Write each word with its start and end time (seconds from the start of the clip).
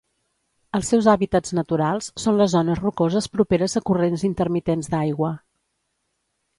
Els 0.79 0.87
seus 0.93 1.09
hàbitats 1.13 1.53
naturals 1.57 2.09
són 2.25 2.41
les 2.41 2.51
zones 2.55 2.83
rocoses 2.87 3.31
properes 3.37 3.79
a 3.81 3.85
corrents 3.93 4.27
intermitents 4.33 4.93
d'aigua. 4.95 5.35